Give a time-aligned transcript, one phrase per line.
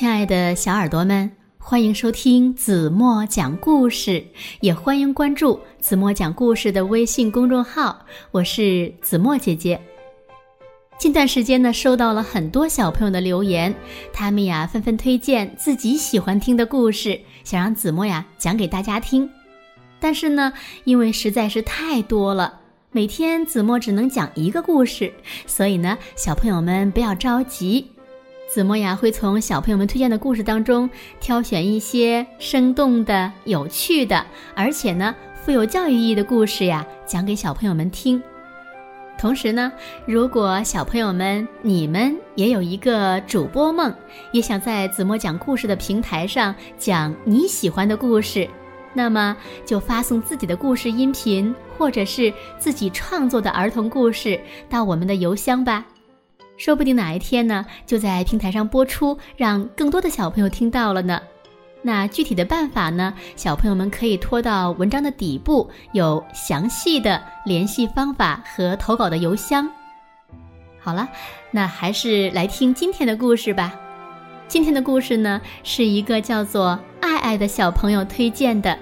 [0.00, 4.24] 亲爱的小耳朵们，欢迎收听子墨讲故事，
[4.60, 8.06] 也欢迎关注子墨讲故事的微信公众号。
[8.30, 9.78] 我是子墨姐姐。
[10.98, 13.74] 近段时间呢，收到了很多小朋友的留言，
[14.10, 19.28] 他们呀纷纷推荐自己喜欢听的故事，想让子墨呀讲给大家听。
[20.00, 20.50] 但是呢，
[20.84, 22.58] 因为实在是太多了，
[22.90, 25.12] 每天子墨只能讲一个故事，
[25.46, 27.86] 所以呢，小朋友们不要着急。
[28.52, 30.90] 子墨呀会从小朋友们推荐的故事当中
[31.20, 34.26] 挑选一些生动的、有趣的，
[34.56, 38.20] 而且呢富有教育意义的故事呀，讲给小朋友们听。
[39.16, 39.70] 同时呢，
[40.04, 43.94] 如果小朋友们你们也有一个主播梦，
[44.32, 48.48] 也想在子墨讲故事的平台上讲你喜欢的故事，
[48.92, 55.86] 那么就发送自己的故事音频或者是自己创作的儿童故事到我们的邮箱吧。
[56.60, 61.18] 说不定哪一天呢，就在平台上播出，让更多的小朋友听到了呢。
[61.80, 69.66] 那具体的办法呢，小朋友们可以拖到文章的底部，有详细的联系方法和投稿的邮箱。
[70.78, 71.08] 好了，
[71.50, 73.72] 那还是来听今天的故事吧。
[74.46, 78.78] 今天的故事呢，是一个叫做爱爱的小朋友推荐的，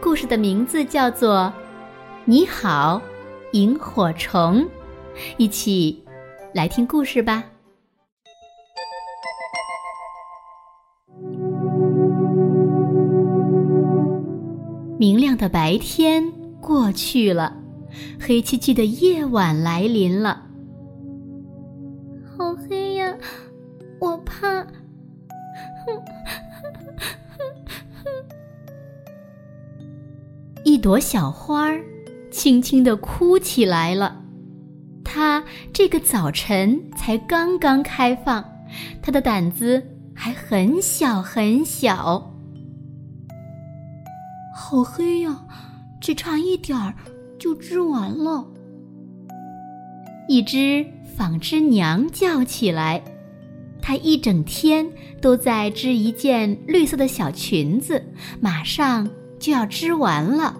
[0.00, 1.42] 故事的名字叫做
[2.24, 3.00] 《你好，
[3.52, 4.62] 萤火虫》，
[5.36, 6.02] 一起。
[6.54, 7.42] 来听故事吧。
[14.98, 16.30] 明亮的白天
[16.60, 17.56] 过去了，
[18.20, 20.46] 黑漆漆的夜晚来临了。
[22.36, 23.16] 好黑呀，
[23.98, 24.66] 我怕。
[30.64, 31.82] 一朵小花儿
[32.30, 34.21] 轻轻的哭起来了。
[35.14, 38.42] 它这个早晨才刚刚开放，
[39.02, 39.82] 它的胆子
[40.14, 42.34] 还很小很小。
[44.56, 45.38] 好黑呀，
[46.00, 46.94] 只差一点儿
[47.38, 48.42] 就织完了。
[50.28, 50.82] 一只
[51.14, 53.02] 纺织娘叫起来，
[53.82, 54.86] 她一整天
[55.20, 58.02] 都在织一件绿色的小裙子，
[58.40, 59.06] 马上
[59.38, 60.56] 就要织完了。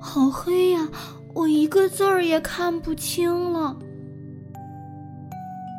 [0.00, 0.88] 好黑呀！
[1.34, 3.76] 我一个字儿也看不清了。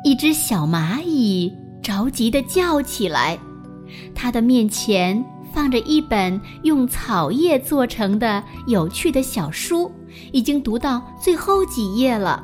[0.04, 1.52] 一只小蚂蚁
[1.82, 3.38] 着急的叫起来，
[4.14, 5.22] 它的面前
[5.52, 9.90] 放着一本用草叶做成的有趣的小书，
[10.32, 12.42] 已经读到最后几页了。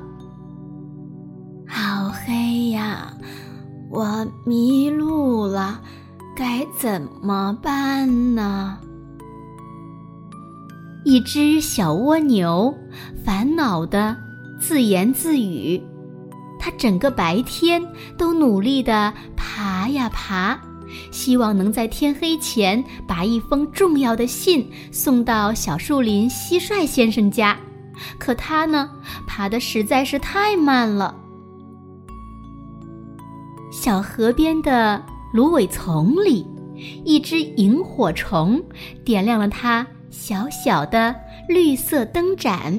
[1.67, 3.13] 好黑呀，
[3.91, 5.81] 我迷路了，
[6.37, 8.79] 该怎么办呢？
[11.07, 12.77] 一只小蜗牛
[13.25, 14.17] 烦恼的
[14.59, 15.81] 自言自语，
[16.59, 17.81] 它整个白天
[18.19, 20.61] 都努力的爬呀爬，
[21.13, 27.57] 希望能在天黑前把一封重要的信送到小树林蟋蟀先生家。
[28.19, 28.91] 可它呢，
[29.29, 31.15] 爬的实在是太慢了。
[33.71, 35.01] 小河边的
[35.33, 36.45] 芦苇丛里，
[37.05, 38.61] 一只萤火虫
[39.05, 39.87] 点亮了它。
[40.19, 41.15] 小小的
[41.47, 42.73] 绿色灯盏。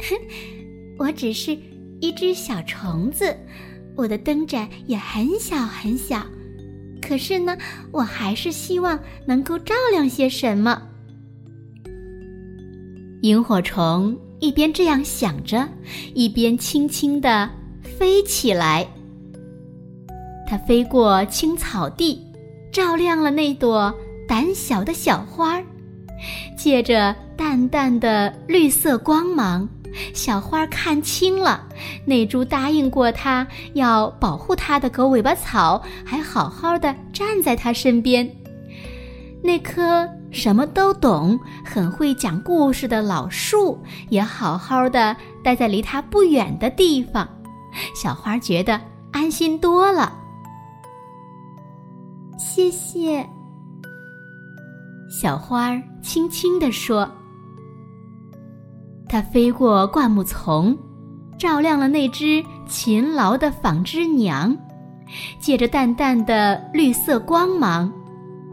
[0.00, 0.16] 哼，
[0.98, 1.56] 我只是
[2.00, 3.34] 一只小虫子，
[3.96, 6.20] 我的灯盏也很小很小，
[7.00, 7.56] 可是呢，
[7.92, 10.82] 我还是希望能够照亮些什么。
[13.22, 15.66] 萤火虫一边这样想着，
[16.12, 17.48] 一边轻轻地
[17.82, 18.86] 飞起来。
[20.46, 22.20] 它飞过青草地，
[22.70, 23.94] 照亮了那朵
[24.28, 25.64] 胆小的小花儿。
[26.56, 29.68] 借着淡淡的绿色光芒，
[30.12, 31.62] 小花看清了
[32.04, 38.28] 那株答应过它要保护它的狗尾巴草，还好好的站在它身边。
[39.42, 47.28] 那棵什么都懂、很会讲故事的老树，也好好的待在离它不远的地方。
[47.94, 48.80] 小花觉得
[49.12, 50.16] 安心多了。
[52.38, 53.28] 谢谢。
[55.16, 57.08] 小花儿轻轻地说
[59.08, 60.76] ：“它飞过灌木丛，
[61.38, 64.56] 照亮了那只勤劳的纺织娘。
[65.38, 67.92] 借着淡淡的绿色光芒，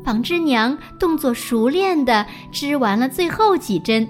[0.05, 4.07] 纺织娘动作熟练地织完了最后几针，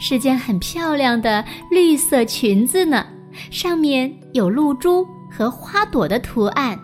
[0.00, 3.04] 是件很漂亮的绿色裙子呢。
[3.50, 6.78] 上面有露珠和花朵的图案。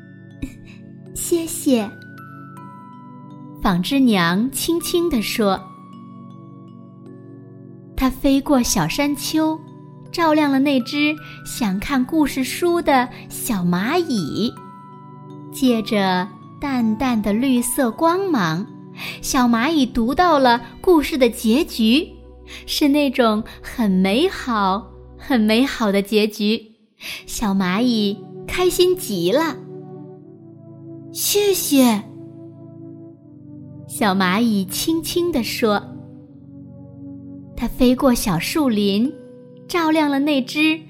[1.16, 1.90] 谢谢。”
[3.68, 5.60] 纺织娘轻轻地说
[7.94, 9.60] ：“它飞过小山丘，
[10.10, 14.50] 照亮了那只想看故事书的小蚂蚁。
[15.52, 16.26] 借着
[16.58, 18.66] 淡淡的绿色光芒，
[19.20, 22.08] 小蚂蚁读到了故事的结局，
[22.64, 26.58] 是那种很美好、很美好的结局。
[27.26, 28.16] 小蚂蚁
[28.46, 29.58] 开心极了。
[31.12, 32.07] 谢谢。
[33.98, 35.82] 小蚂蚁轻轻地说
[37.58, 39.12] ：“它飞过小树林，
[39.66, 40.80] 照亮了那只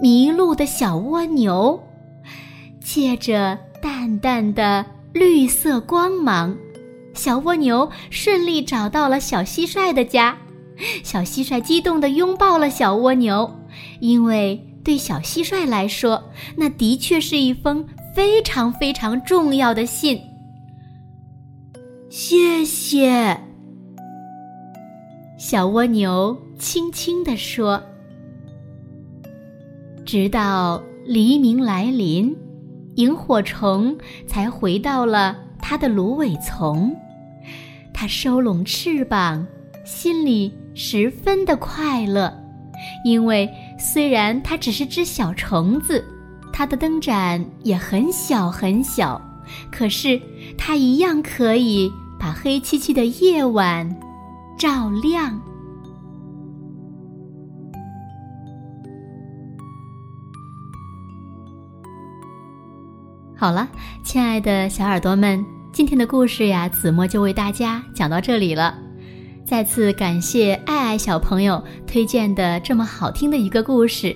[0.00, 1.82] 迷路的小蜗牛。
[2.84, 4.84] 借着淡淡的
[5.14, 6.54] 绿色光芒，
[7.14, 10.36] 小蜗牛顺利找到了小蟋蟀的家。
[11.02, 13.50] 小蟋蟀激动地拥抱了小蜗牛，
[14.00, 16.22] 因为对小蟋蟀来说，
[16.54, 17.82] 那的确是一封
[18.14, 20.20] 非常非常重要的信。”
[22.10, 23.38] 谢谢，
[25.36, 27.82] 小蜗牛轻轻地说。
[30.06, 32.34] 直到黎明来临，
[32.94, 33.94] 萤火虫
[34.26, 36.96] 才回到了它的芦苇丛。
[37.92, 39.46] 它收拢翅膀，
[39.84, 42.32] 心里十分的快乐，
[43.04, 43.46] 因为
[43.78, 46.02] 虽然它只是只小虫子，
[46.54, 49.20] 它的灯盏也很小很小。
[49.70, 50.20] 可是，
[50.56, 53.94] 它一样可以把黑漆漆的夜晚
[54.58, 55.40] 照亮。
[63.36, 63.68] 好了，
[64.02, 68.76] 亲爱的小耳朵们，今天的故事呀，子墨就为大家讲到这里了。
[69.44, 74.14] 再次感谢爱爱小朋友推荐的这么好听的一个故事，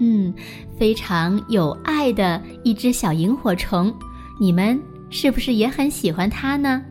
[0.00, 0.34] 嗯，
[0.76, 3.94] 非常有爱的一只小萤火虫。
[4.38, 4.80] 你们
[5.10, 6.82] 是不是也很喜欢它呢？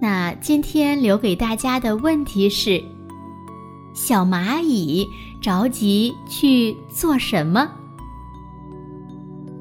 [0.00, 2.82] 那今天留给大家的问题是：
[3.94, 5.06] 小蚂蚁
[5.40, 7.70] 着急去做什么？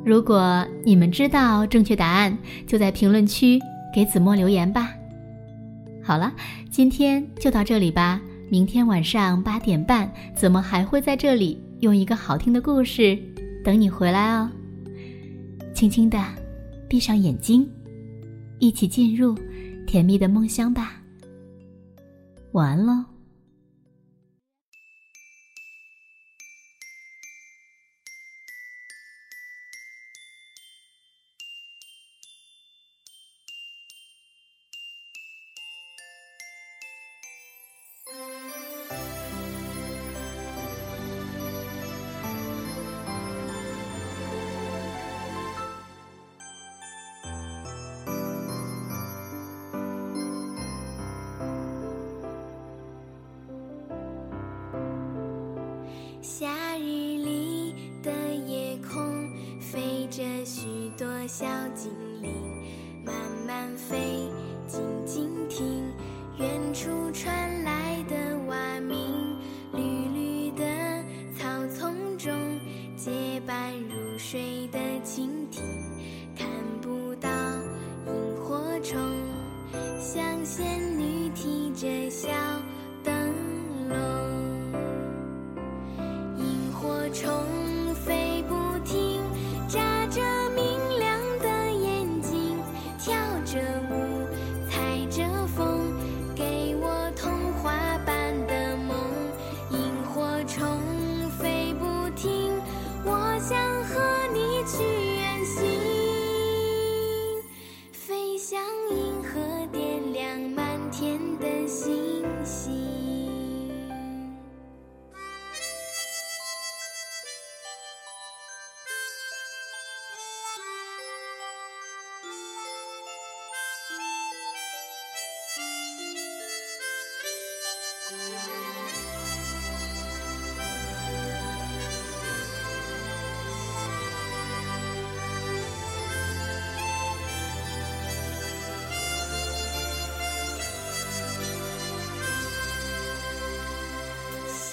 [0.04, 2.38] 如果你们知道正确答案，
[2.68, 3.60] 就在评论区
[3.94, 4.90] 给子墨留言吧。
[6.04, 6.34] 好了，
[6.70, 8.20] 今天就到这里吧。
[8.50, 13.18] 明天晚上八点半，子墨还会在这里用一个好听的故事
[13.64, 14.50] 等你回来哦。
[15.74, 16.20] 轻轻的。
[16.94, 17.68] 闭上眼睛，
[18.60, 19.36] 一起进入
[19.88, 21.02] 甜蜜的梦乡吧。
[22.52, 23.13] 晚安喽。
[56.44, 57.74] 夏日里
[58.04, 59.32] 的夜空，
[59.62, 61.90] 飞着许多小精
[62.22, 62.34] 灵，
[63.06, 63.16] 慢
[63.48, 63.96] 慢飞，
[64.68, 65.66] 静静听，
[66.38, 68.98] 远处传来的蛙鸣。
[69.72, 69.82] 绿
[70.14, 70.66] 绿的
[71.34, 72.34] 草丛中，
[72.98, 75.64] 结伴入睡的蜻蜓，
[76.36, 76.46] 看
[76.82, 77.30] 不到
[78.06, 79.00] 萤火虫，
[79.98, 82.53] 像仙女提着小。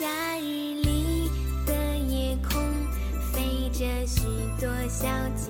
[0.01, 1.31] 夏日里
[1.67, 1.75] 的
[2.09, 2.63] 夜空，
[3.35, 4.23] 飞着许
[4.59, 5.50] 多小鸡。